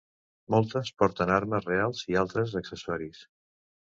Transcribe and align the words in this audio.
Moltes 0.53 0.89
porten 1.01 1.33
armes 1.33 1.67
reals 1.67 2.01
i 2.13 2.19
altres 2.23 2.57
accessoris. 2.63 3.21